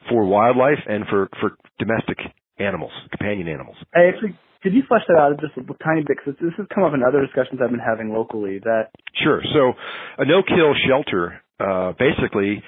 [0.10, 2.18] for wildlife and for, for domestic
[2.60, 3.78] animals, companion animals.
[3.96, 6.18] I actually could you flesh that out just a tiny bit?
[6.20, 8.60] Because this has come up in other discussions I've been having locally.
[8.60, 8.92] That
[9.24, 9.42] sure.
[9.56, 9.72] So
[10.20, 12.62] a no-kill shelter uh, basically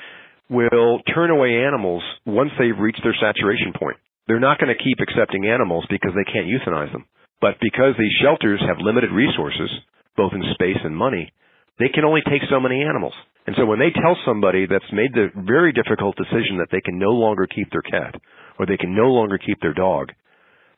[0.52, 3.96] will turn away animals once they've reached their saturation point.
[4.28, 7.08] They're not going to keep accepting animals because they can't euthanize them.
[7.40, 9.72] But because these shelters have limited resources,
[10.16, 11.32] both in space and money,
[11.80, 13.14] they can only take so many animals.
[13.48, 17.00] And so when they tell somebody that's made the very difficult decision that they can
[17.00, 18.14] no longer keep their cat
[18.60, 20.12] or they can no longer keep their dog,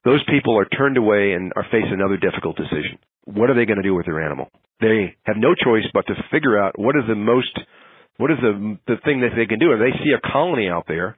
[0.06, 3.00] those people are turned away and are faced another difficult decision.
[3.26, 4.52] What are they going to do with their animal?
[4.80, 7.58] They have no choice but to figure out what is the most,
[8.18, 9.74] what is the the thing that they can do.
[9.74, 11.18] If they see a colony out there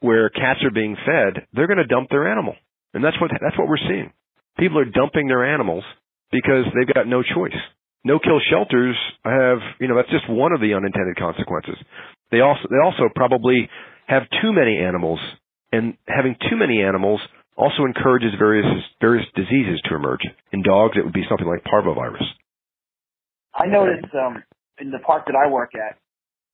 [0.00, 2.54] where cats are being fed, they're going to dump their animal,
[2.94, 4.12] and that's what that's what we're seeing.
[4.58, 5.84] People are dumping their animals
[6.30, 7.56] because they've got no choice.
[8.04, 11.76] No kill shelters have, you know, that's just one of the unintended consequences.
[12.30, 13.68] They also they also probably
[14.06, 15.18] have too many animals,
[15.72, 17.20] and having too many animals
[17.56, 18.66] also encourages various
[19.00, 20.22] various diseases to emerge.
[20.52, 22.24] In dogs, it would be something like parvovirus.
[23.54, 24.42] I noticed um,
[24.80, 25.98] in the park that I work at,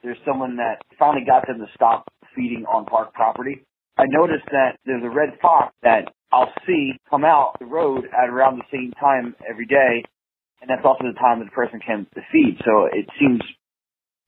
[0.03, 2.05] there's someone that finally got them to stop
[2.37, 3.65] feeding on park property.
[3.97, 8.29] I noticed that there's a red fox that I'll see come out the road at
[8.29, 10.03] around the same time every day,
[10.61, 12.59] and that's also the time that the person can to feed.
[12.65, 13.41] So it seems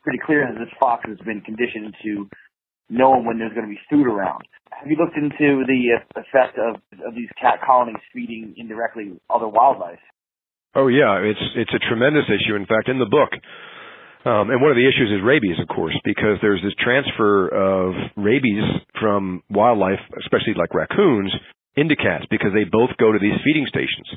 [0.03, 2.29] pretty clear that this fox has been conditioned to
[2.89, 4.47] know when there's going to be food around.
[4.71, 9.99] Have you looked into the effect of, of these cat colonies feeding indirectly other wildlife?
[10.77, 12.55] Oh yeah, it's it's a tremendous issue.
[12.55, 13.33] In fact, in the book,
[14.27, 17.95] um, and one of the issues is rabies, of course, because there's this transfer of
[18.17, 18.65] rabies
[19.01, 21.33] from wildlife, especially like raccoons,
[21.77, 24.09] into cats because they both go to these feeding stations.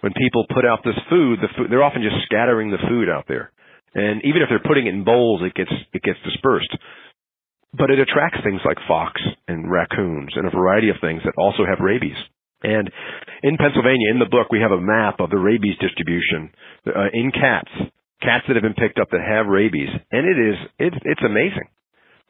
[0.00, 3.26] When people put out this food, the food they're often just scattering the food out
[3.28, 3.52] there,
[3.94, 6.74] and even if they're putting it in bowls, it gets it gets dispersed
[7.72, 11.64] but it attracts things like fox and raccoons and a variety of things that also
[11.64, 12.16] have rabies.
[12.62, 12.90] And
[13.42, 16.52] in Pennsylvania, in the book, we have a map of the rabies distribution
[16.86, 17.72] uh, in cats,
[18.22, 21.68] cats that have been picked up that have rabies, and it is it, it's amazing.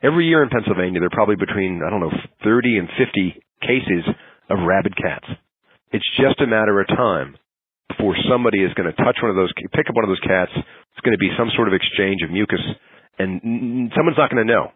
[0.02, 4.05] Every year in Pennsylvania, there are probably between I don't know 30 and 50 cases
[4.50, 5.28] of rabid cats.
[5.92, 7.37] It's just a matter of time
[7.88, 10.50] before somebody is going to touch one of those, pick up one of those cats.
[10.57, 12.64] It's going to be some sort of exchange of mucus,
[13.20, 14.72] and someone's not going to know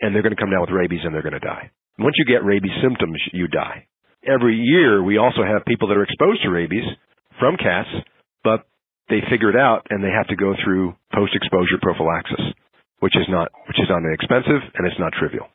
[0.00, 1.70] and they're going to come down with rabies and they're going to die.
[1.98, 3.86] Once you get rabies symptoms, you die.
[4.26, 6.84] Every year, we also have people that are exposed to rabies
[7.38, 7.88] from cats,
[8.44, 8.66] but
[9.08, 12.54] they figure it out and they have to go through post-exposure prophylaxis,
[13.00, 15.46] which is not which is not inexpensive and it's not trivial.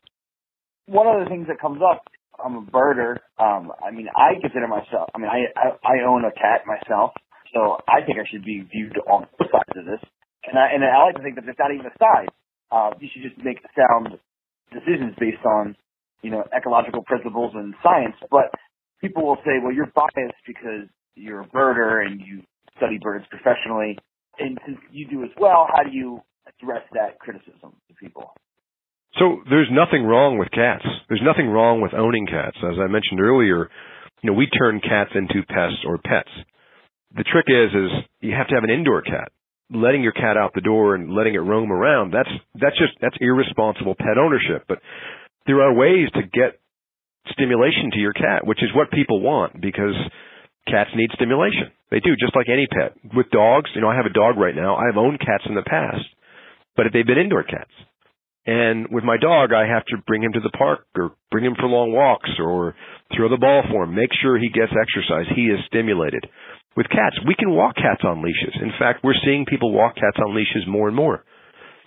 [0.87, 2.03] One of the things that comes up,
[2.43, 3.19] I'm a birder.
[3.39, 5.11] Um, I mean, I consider myself.
[5.15, 7.11] I mean, I, I I own a cat myself,
[7.53, 10.01] so I think I should be viewed on both sides of this.
[10.47, 12.31] And I and I like to think that there's not even a side.
[12.71, 14.15] Uh, you should just make sound
[14.71, 15.75] decisions based on,
[16.23, 18.15] you know, ecological principles and science.
[18.31, 18.55] But
[19.01, 22.43] people will say, well, you're biased because you're a birder and you
[22.81, 23.97] study birds professionally.
[24.39, 28.33] And since you do as well, how do you address that criticism to people?
[29.19, 30.85] So there's nothing wrong with cats.
[31.09, 32.57] There's nothing wrong with owning cats.
[32.63, 33.69] As I mentioned earlier,
[34.23, 36.31] you know, we turn cats into pests or pets.
[37.13, 37.91] The trick is, is
[38.21, 39.31] you have to have an indoor cat
[39.73, 43.15] letting your cat out the door and letting it roam around, that's that's just that's
[43.19, 44.65] irresponsible pet ownership.
[44.67, 44.79] But
[45.47, 46.59] there are ways to get
[47.31, 49.95] stimulation to your cat, which is what people want because
[50.67, 51.71] cats need stimulation.
[51.89, 52.95] They do, just like any pet.
[53.15, 54.75] With dogs, you know, I have a dog right now.
[54.75, 56.05] I've owned cats in the past,
[56.75, 57.71] but they've been indoor cats.
[58.45, 61.55] And with my dog, I have to bring him to the park or bring him
[61.59, 62.73] for long walks or
[63.15, 65.27] throw the ball for him, make sure he gets exercise.
[65.35, 66.25] He is stimulated.
[66.75, 67.19] with cats.
[67.27, 68.55] We can walk cats on leashes.
[68.61, 71.23] In fact, we're seeing people walk cats on leashes more and more.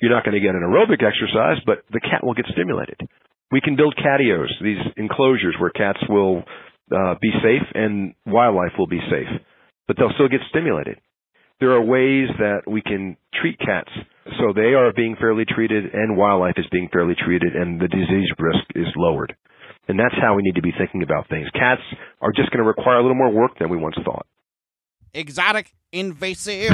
[0.03, 3.01] You're not going to get an aerobic exercise, but the cat will get stimulated.
[3.51, 6.45] We can build catios, these enclosures where cats will
[6.91, 9.41] uh, be safe and wildlife will be safe,
[9.87, 10.99] but they'll still get stimulated.
[11.61, 13.91] There are ways that we can treat cats
[14.39, 18.31] so they are being fairly treated and wildlife is being fairly treated and the disease
[18.39, 19.35] risk is lowered.
[19.87, 21.47] And that's how we need to be thinking about things.
[21.53, 21.83] Cats
[22.23, 24.27] are just going to require a little more work than we once thought.
[25.13, 26.73] Exotic, invasive.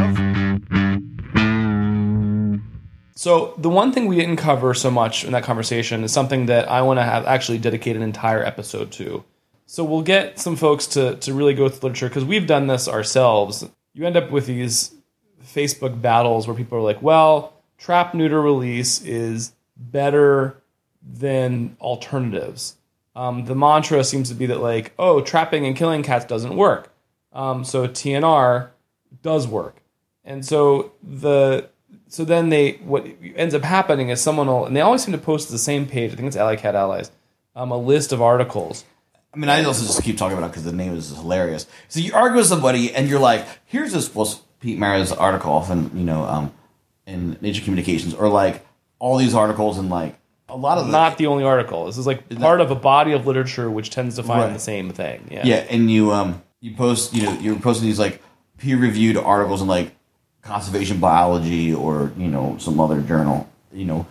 [3.17, 6.71] So the one thing we didn't cover so much in that conversation is something that
[6.71, 9.25] I want to have actually dedicate an entire episode to.
[9.71, 12.89] So we'll get some folks to to really go through literature because we've done this
[12.89, 13.65] ourselves.
[13.95, 14.93] You end up with these
[15.45, 20.61] Facebook battles where people are like, "Well, trap neuter release is better
[21.01, 22.79] than alternatives."
[23.15, 26.93] Um, the mantra seems to be that like, "Oh, trapping and killing cats doesn't work."
[27.33, 28.71] Um, so TNR
[29.23, 29.85] does work,
[30.25, 31.69] and so the
[32.09, 33.07] so then they what
[33.37, 35.87] ends up happening is someone will and they always seem to post to the same
[35.87, 36.13] page.
[36.13, 37.13] I think it's Alley Cat Allies,
[37.55, 38.85] um, a list of articles.
[39.33, 41.67] I mean, I also just keep talking about it because the name is hilarious.
[41.89, 45.91] So you argue with somebody, and you're like, "Here's this well, Pete Marra's article often,
[45.95, 46.53] you know, um,
[47.07, 48.67] in Nature Communications, or like
[48.99, 50.17] all these articles, and like
[50.49, 51.87] a lot of the, Not the only article.
[51.87, 54.53] This is like part of a body of literature which tends to find Right.
[54.53, 55.29] the same thing.
[55.31, 55.43] Yeah.
[55.45, 58.21] Yeah, and you um you post you know you're posting these like
[58.59, 59.95] peer reviewed articles in like
[60.43, 64.07] conservation biology or you know some other journal you know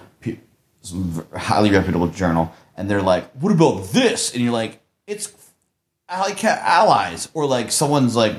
[0.82, 5.34] some highly reputable journal and they're like what about this and you're like it's
[6.08, 8.34] Cat Allies or like someone's like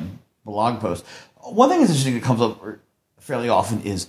[0.45, 1.05] blog post.
[1.43, 2.61] One thing that's interesting that comes up
[3.19, 4.09] fairly often is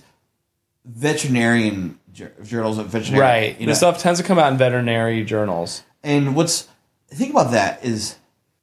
[0.84, 1.98] veterinarian
[2.44, 3.60] journals of veterinary Right.
[3.60, 5.82] you know this stuff tends to come out in veterinary journals.
[6.02, 6.68] and what's
[7.08, 8.16] the thing about that is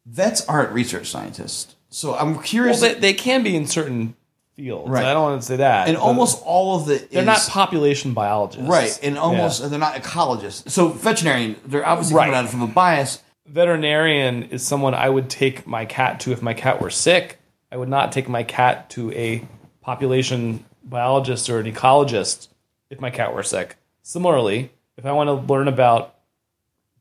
[0.05, 1.75] vets aren't research scientists.
[1.89, 2.81] So I'm Well, curious.
[2.81, 4.15] they, they can be in certain
[4.55, 4.89] fields.
[4.89, 5.05] Right.
[5.05, 5.87] I don't want to say that.
[5.87, 8.67] and almost all of the they're is- not population biologists.
[8.67, 9.67] right, and almost Yeah.
[9.69, 10.69] they're not ecologists.
[10.69, 12.25] So veterinarian, they're obviously Right.
[12.25, 13.19] coming at it from a bias.
[13.49, 17.39] Veterinarian is someone I would take my cat to if my cat were sick.
[17.71, 19.45] I would not take my cat to a
[19.81, 22.47] population biologist or an ecologist
[22.89, 23.75] if my cat were sick.
[24.01, 26.15] Similarly, if I want to learn about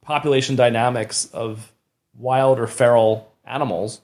[0.02, 1.72] population dynamics of
[2.16, 4.00] wild or feral animals,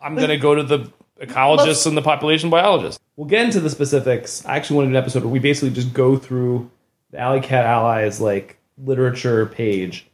[0.00, 3.00] I'm going to go to the ecologists and the population biologists.
[3.16, 4.44] We'll get into the specifics.
[4.44, 6.70] I actually wanted an episode where we basically just go through
[7.10, 10.06] the Alley Cat Allies like literature page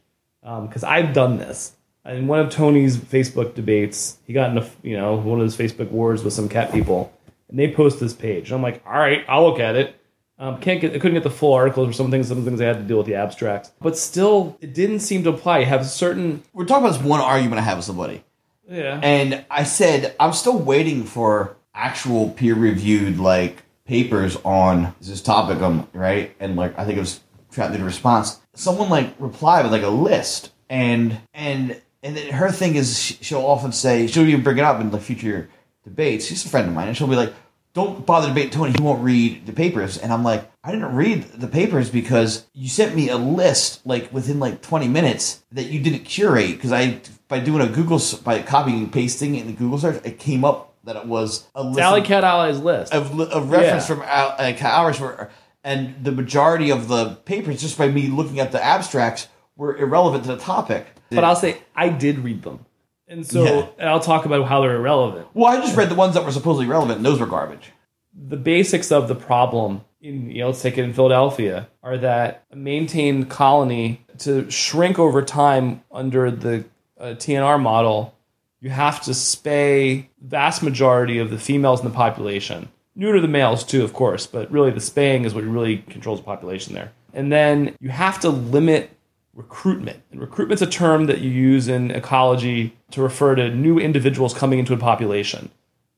[0.43, 1.75] because I've done this.
[2.05, 5.55] In one of Tony's Facebook debates, he got in a you know one of his
[5.55, 7.13] Facebook wars with some cat people,
[7.49, 8.49] and they post this page.
[8.49, 9.95] And I'm like, all right, I'll look at it.
[10.37, 12.27] Um, can't get, I couldn't get the full articles or some things.
[12.27, 15.29] Some things I had to deal with the abstracts, but still, it didn't seem to
[15.29, 15.59] apply.
[15.59, 18.23] You have certain, We're talking about this one argument I have with somebody,
[18.67, 25.21] yeah, and I said I'm still waiting for actual peer reviewed like papers on this
[25.21, 25.61] topic.
[25.61, 28.41] Um, right, and like I think it was trap neuter response.
[28.55, 33.17] Someone like reply with like a list, and and and then her thing is she-
[33.21, 35.49] she'll often say she'll even bring it up in like future
[35.83, 36.25] debates.
[36.25, 37.33] She's a friend of mine, and she'll be like,
[37.73, 38.71] "Don't bother debating Tony.
[38.77, 42.69] He won't read the papers." And I'm like, "I didn't read the papers because you
[42.69, 46.99] sent me a list like within like 20 minutes that you didn't curate because I
[47.27, 50.45] by doing a Google by copying and pasting it in the Google search, it came
[50.45, 52.93] up that it was a list Alley of- Cat Allies list.
[52.93, 53.95] of, of reference Yeah.
[53.95, 55.31] from Al- like hours were,
[55.63, 60.23] and the majority of the papers, just by me looking at the abstracts, were irrelevant
[60.25, 60.87] to the topic.
[61.09, 62.65] but I'll say I did read them,
[63.07, 63.67] and so Yeah.
[63.77, 65.27] and I'll talk about how they're irrelevant.
[65.33, 67.71] well, I just read the ones that were supposedly relevant, and those were garbage.
[68.15, 72.43] the basics of the problem in you know let's take it in Philadelphia are that
[72.51, 76.63] a maintained colony to shrink over time under the
[76.99, 78.13] uh, TNR model
[78.59, 83.63] you have to spay vast majority of the females in the population neuter the males
[83.63, 87.31] too of course but really the spaying is what really controls the population there and
[87.31, 88.91] then you have to limit
[89.33, 94.33] recruitment and recruitment's a term that you use in ecology to refer to new individuals
[94.33, 95.49] coming into a population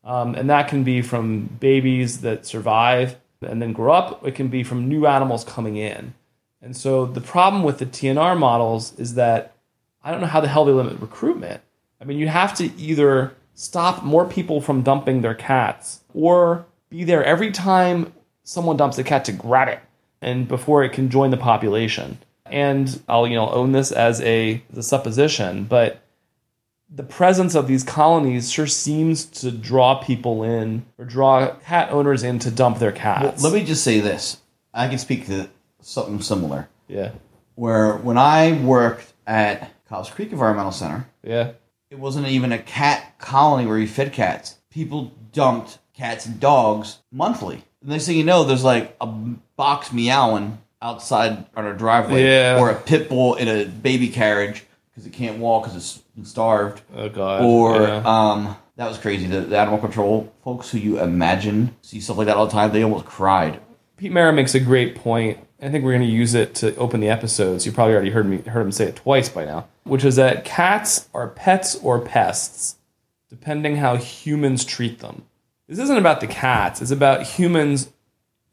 [0.06, 4.26] um, and that can be from babies that survive and then grow up.
[4.26, 6.14] It can be from new animals coming in.
[6.62, 9.56] And so the problem with the TNR models is that
[10.04, 11.62] I don't know how the hell they limit recruitment.
[12.00, 16.66] I mean, you have to either stop more people from dumping their cats or
[16.96, 19.80] be there every time someone dumps a cat to grab it
[20.22, 22.18] and before it can join the population.
[22.46, 26.02] And I'll, you know, own this as a, as a supposition, but
[26.90, 32.24] the presence of these colonies sure seems to draw people in or draw cat owners
[32.24, 33.44] in to dump their cats.
[33.44, 34.38] Let me just say this:
[34.74, 35.50] I can speak to
[35.82, 36.70] something similar.
[36.88, 37.12] yeah,
[37.56, 41.54] Where when I worked at Cobbs Creek Environmental Center, yeah,
[41.90, 44.60] it wasn't even a cat colony where you fed cats.
[44.70, 47.64] people dumped cats and dogs monthly.
[47.82, 52.60] The next thing you know, there's like a box meowing outside on our driveway, Yeah.
[52.60, 56.26] or a pit bull in a baby carriage because it can't walk because it's been
[56.26, 57.44] starved, Oh god.
[57.44, 58.02] or Yeah.
[58.06, 59.26] um, that was crazy.
[59.28, 62.72] The, the animal control folks who you imagine see stuff like that all the time,
[62.72, 63.60] they almost cried.
[63.98, 65.40] Pete Marra makes a great point.
[65.62, 67.66] I think we're going to use it to open the episodes.
[67.66, 70.44] You probably already heard me heard him say it twice by now, which is that
[70.44, 72.76] cats are pets or pests,
[73.30, 75.24] depending how humans treat them.
[75.68, 76.82] This isn't about the cats.
[76.82, 77.90] It's about humans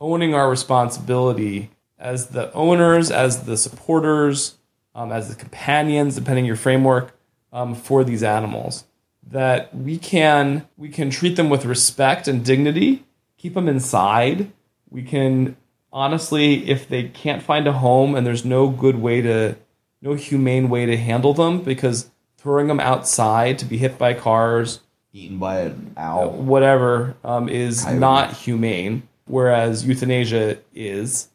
[0.01, 4.57] owning our responsibility as the owners, as the supporters,
[4.95, 7.17] um, as the companions, depending your framework,
[7.53, 8.85] um, for these animals.
[9.31, 13.05] That we can we can treat them with respect and dignity,
[13.37, 14.51] keep them inside.
[14.91, 15.57] We can
[15.93, 19.57] honestly, if they can't find a home and there's no good way to,
[20.01, 24.81] no humane way to handle them, because throwing them outside to be hit by cars,
[25.15, 26.31] Eaten by an owl.
[26.31, 27.99] whatever, um, is Coyote.
[27.99, 29.03] not humane.
[29.27, 31.29] Whereas euthanasia is.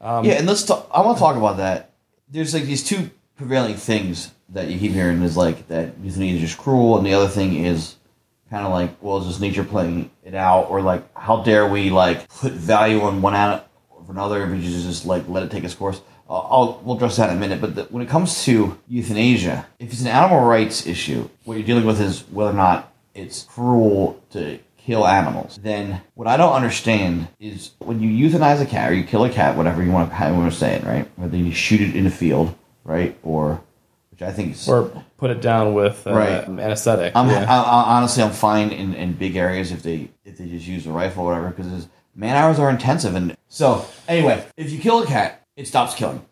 [0.00, 0.88] Um, yeah, and let's talk.
[0.92, 1.90] I want to talk about that.
[2.28, 6.40] There's like these two prevailing things that you keep hearing is like that euthanasia is
[6.40, 7.96] just cruel, and the other thing is
[8.50, 11.90] kind of like, well, is just nature playing it out, or like, how dare we
[11.90, 13.64] like put value on one animal
[13.98, 16.00] over another if we just like let it take its course.
[16.28, 17.60] I'll, I'll we'll address that in a minute.
[17.60, 21.66] But the, when it comes to euthanasia, if it's an animal rights issue, what you're
[21.66, 26.52] dealing with is whether or not it's cruel to kill animals, then what I don't
[26.52, 30.10] understand is when you euthanize a cat or you kill a cat, whatever you want
[30.10, 31.08] to, how you want to say it, right?
[31.16, 32.54] Whether you shoot it in a field,
[32.84, 33.62] right, or
[34.10, 36.44] which I think is or put it down with uh, Right.
[36.46, 37.16] anesthetic.
[37.16, 37.46] I'm, yeah.
[37.48, 40.86] I, I, honestly, I'm fine in, in big areas if they if they just use
[40.86, 43.14] a rifle or whatever because man hours are intensive.
[43.14, 46.24] And so anyway, if you kill a cat, it stops killing.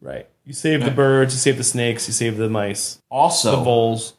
[0.00, 0.26] right.
[0.44, 4.14] You save the birds, you save the snakes, you save the mice, Also, the voles.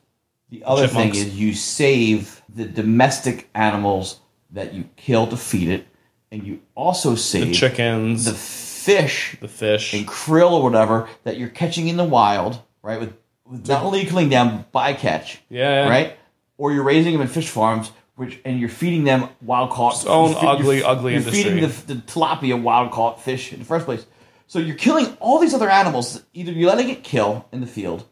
[0.49, 4.19] The other thing is you save the domestic animals
[4.51, 5.85] that you kill to feed it,
[6.31, 11.37] and you also save The chickens, the fish, the, fish and krill or whatever that
[11.37, 12.99] you're catching in the wild, right?
[12.99, 13.13] With,
[13.45, 15.89] with not only killing them by catch, Yeah, yeah.
[15.89, 16.17] right?
[16.57, 19.93] Or you're raising them in fish farms, which and you're feeding them wild caught.
[19.95, 21.43] Its own you're ugly, you're, ugly You're industry.
[21.43, 24.05] feeding the, the tilapia wild caught fish in the first place.
[24.47, 26.23] So you're killing all these other animals.
[26.33, 28.05] Either you're letting it kill in the field,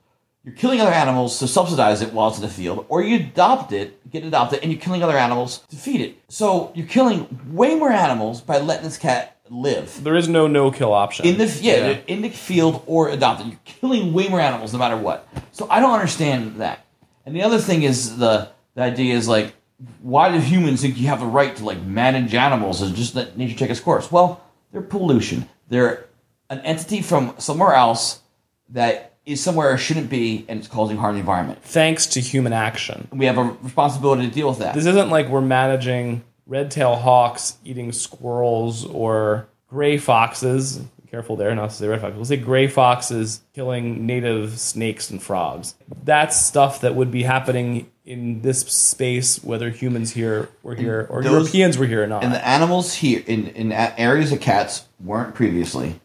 [0.48, 3.74] you're killing other animals to subsidize it while it's in the field, or you adopt
[3.74, 6.18] it, get it adopted, and you're killing other animals to feed it.
[6.30, 10.72] So you're killing way more animals by letting this cat live there is no no
[10.72, 11.26] kill option.
[11.26, 13.48] in the yeah, in the field or adopted.
[13.48, 15.28] You're killing way more animals no matter what.
[15.52, 16.86] So I don't understand that.
[17.26, 19.54] And the other thing is the the idea is like,
[20.02, 23.38] why do humans think you have the right to like manage animals and just let
[23.38, 24.10] nature take its course?
[24.10, 24.42] Well,
[24.72, 25.50] they're pollution.
[25.68, 26.06] They're
[26.50, 28.22] an entity from somewhere else
[28.70, 31.62] that is somewhere it shouldn't be, and it's causing harm to the environment.
[31.62, 33.08] Thanks to human action.
[33.12, 34.74] We have a responsibility to deal with that.
[34.74, 40.78] This isn't like we're managing red-tailed hawks eating squirrels or gray foxes.
[40.78, 42.16] Be careful there, not to say red foxes.
[42.16, 45.76] We'll say gray foxes killing native snakes and frogs.
[46.06, 51.22] That's stuff that would be happening in this space, whether humans here were here or
[51.22, 52.24] Those- Europeans were here or not.
[52.24, 56.00] and the animals here in in areas that cats weren't previously,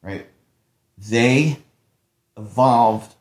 [0.00, 0.26] right?
[0.96, 1.58] They
[2.38, 3.14] evolved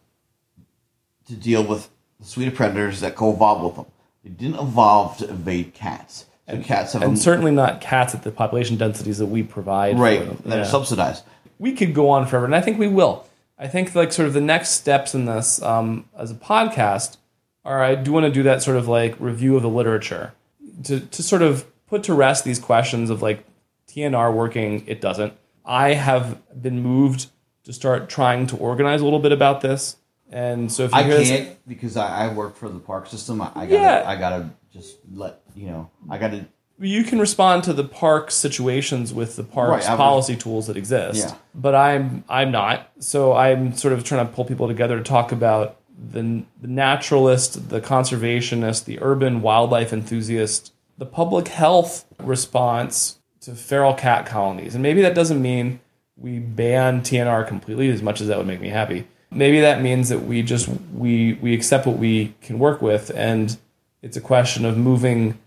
[1.28, 1.90] to deal with
[2.20, 3.86] the suite of predators that co-evolved with them.
[4.24, 6.26] They didn't evolve to evade cats.
[6.50, 10.00] So cats have and certainly not cats at the population densities that we provide.
[10.00, 11.24] right that are subsidized.
[11.60, 13.26] we could go on forever, and I think we will.
[13.60, 17.18] I think like sort of the next steps in this um, as a podcast
[17.66, 20.34] are I do want to do that sort of like review of the literature
[20.86, 23.44] to to sort of put to rest these questions of like
[23.90, 25.34] TNR working, it doesn't.
[25.66, 27.28] I have been moved
[27.68, 29.98] to start trying to organize a little bit about this,
[30.32, 33.42] and so if you I can't because I, I work for the park system.
[33.42, 34.04] I, I gotta Yeah.
[34.06, 35.92] I gotta just let you know.
[36.10, 36.48] I gotta
[36.80, 41.28] you can respond to the park situations with the park's Right, policy tools that exist.
[41.28, 41.36] Yeah.
[41.54, 42.90] But I'm I'm not.
[43.00, 47.70] So I'm sort of trying to pull people together to talk about the the naturalist,
[47.70, 54.74] the conservationist, the urban wildlife enthusiast, the public health response to feral cat colonies.
[54.76, 55.80] And maybe that doesn't mean
[56.18, 59.08] we ban TNR completely as much as that would make me happy.
[59.30, 63.58] Maybe that means that we just we we accept what we can work with and
[64.02, 65.38] it's a question of moving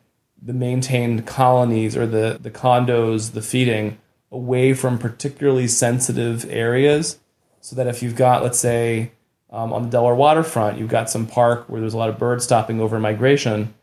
[0.42, 3.98] the maintained colonies or the, the condos, the feeding,
[4.32, 7.18] away from particularly sensitive areas.
[7.60, 9.12] So that if you've got, let's say,
[9.50, 12.44] um, on the Delaware waterfront, you've got some park where there's a lot of birds
[12.44, 13.74] stopping over migration,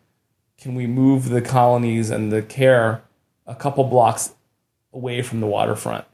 [0.58, 3.04] can we move the colonies and the care
[3.46, 4.34] a couple blocks
[4.92, 6.06] away from the waterfront?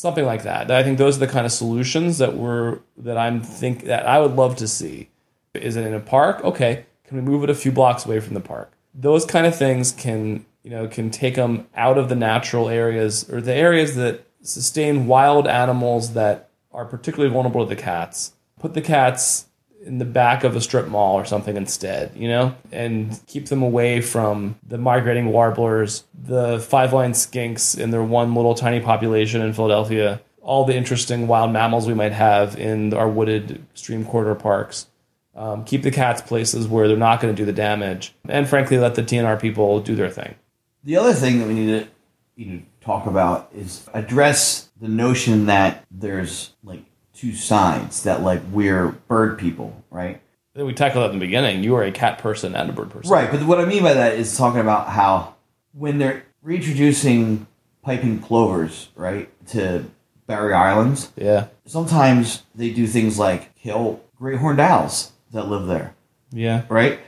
[0.00, 0.70] Something like that.
[0.70, 4.18] I think those are the kind of solutions that we're that I'm think that I
[4.18, 5.10] would love to see.
[5.54, 6.42] Is it in a park?
[6.44, 6.86] Okay.
[7.04, 8.72] Can we move it a few blocks away from the park?
[8.94, 13.28] those kind of things can you know can take them out of the natural areas
[13.30, 18.32] or the areas that sustain wild animals that are particularly vulnerable to the cats.
[18.58, 19.46] Put the cats
[19.84, 23.62] in the back of a strip mall or something instead, you know, and keep them
[23.62, 29.40] away from the migrating warblers, the five line skinks in their one little tiny population
[29.40, 34.34] in Philadelphia, all the interesting wild mammals we might have in our wooded stream corridor
[34.34, 34.86] parks.
[35.34, 38.78] Um, keep the cats places where they're not going to do the damage, and frankly,
[38.78, 40.34] let the TNR people do their thing.
[40.82, 41.88] The other thing that we need to
[42.36, 46.82] you know talk about is address the notion that there's like
[47.20, 50.20] two sides that like we're bird people, right?
[50.54, 51.62] We tackled that in the beginning.
[51.62, 53.10] You are a cat person and a bird person.
[53.12, 55.34] Right, but what I mean by that is talking about how
[55.72, 57.46] when they're reintroducing
[57.82, 59.84] piping plovers, right, to
[60.26, 61.46] Barrier Islands, Yeah.
[61.66, 65.94] sometimes they do things like kill great horned owls that live there,
[66.32, 66.62] Yeah.
[66.68, 67.00] right?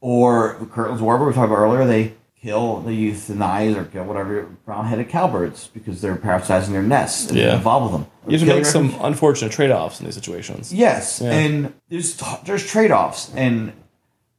[0.00, 4.42] Or the Kirtland's warbler we talked about earlier, they kill, the euthanize or kill whatever
[4.64, 7.56] brown headed cowbirds because they're parasitizing their nests and Yeah.
[7.56, 8.06] involve with them.
[8.26, 10.72] You have to make some unfortunate trade offs in these situations.
[10.72, 11.32] Yes, Yeah.
[11.32, 13.72] and there's there's trade offs, and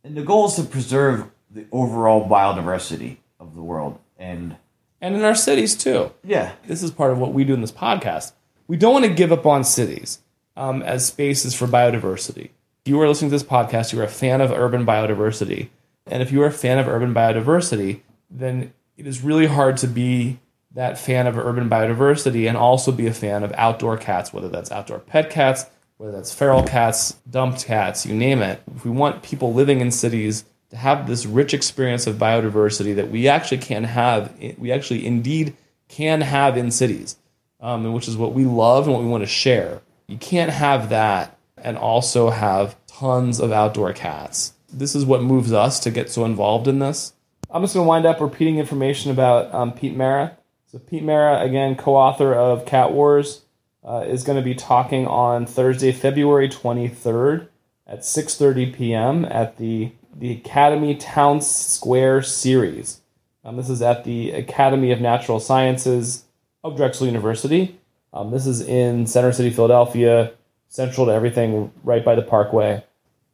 [0.04, 4.00] and the goal is to preserve the overall biodiversity of the world.
[4.18, 4.56] And
[5.02, 6.12] And in our cities, too.
[6.24, 8.32] yeah, this is part of what we do in this podcast.
[8.68, 10.20] We don't want to give up on cities
[10.56, 12.50] um, as spaces for biodiversity.
[12.86, 15.70] If you are listening to this podcast, you are a fan of urban biodiversity.
[16.08, 19.88] And if you are a fan of urban biodiversity, then it is really hard to
[19.88, 20.40] be
[20.74, 24.72] that fan of urban biodiversity and also be a fan of outdoor cats, whether that's
[24.72, 25.66] outdoor pet cats,
[25.98, 28.62] whether that's feral cats, dumped cats, you name it.
[28.76, 33.12] If we want people living in cities to have this rich experience of biodiversity that
[33.12, 35.56] we actually can have, we actually indeed
[35.90, 37.18] can have in cities,
[37.60, 39.82] um, which is what we love and what we want to share.
[40.08, 44.54] You can't have that and also have tons of outdoor cats.
[44.72, 47.14] This is what moves us to get so involved in this.
[47.50, 50.38] I'm just going to wind up repeating information about um, Pete Marra.
[50.72, 53.42] So Pete Marra, again, co-author of Cat Wars,
[53.84, 57.48] uh, is going to be talking on Thursday, February 23rd
[57.88, 59.26] at 6:30 p.m.
[59.26, 63.02] at the the Academy Town Square series.
[63.44, 66.26] Um, this is at the Academy of Natural Sciences
[66.64, 67.80] of Drexel University.
[68.14, 70.34] Um, this is in Center City, Philadelphia,
[70.68, 72.84] central to everything, right by the Parkway.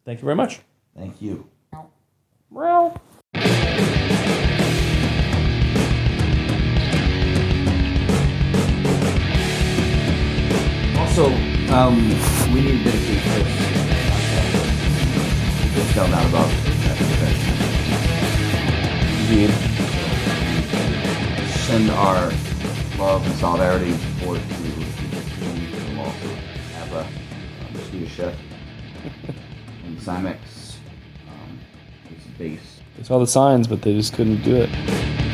[0.06, 0.62] Thank you very much.
[0.98, 1.48] Thank you.
[2.50, 3.00] Well.
[10.98, 11.32] Also,
[11.74, 11.96] um,
[12.54, 13.78] we need to dedicate this.
[15.76, 16.52] Just found out about.
[19.30, 19.52] Indeed.
[21.68, 22.32] Send our
[22.98, 26.32] love and solidarity and support to the victims and the loss of
[26.88, 28.36] Ava, um, the Swedish chef,
[29.86, 30.57] and Cymex.
[32.38, 35.27] They saw the signs, but they just couldn't do it.